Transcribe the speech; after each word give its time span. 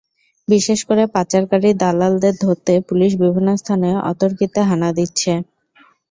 বিশেষ 0.47 0.79
করে 0.87 1.03
পাচারকারী 1.15 1.69
দালালদের 1.81 2.35
ধরতে 2.37 2.73
পুলিশ 2.87 3.11
বিভিন্ন 3.21 3.49
স্থানে 3.61 3.89
অতর্কিতে 4.11 4.59
হানা 4.69 4.89
দিচ্ছে। 4.97 5.31